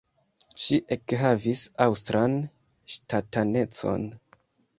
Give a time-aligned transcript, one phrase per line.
[0.61, 2.39] Li ekhavis aŭstran
[2.95, 4.11] ŝtatanecon.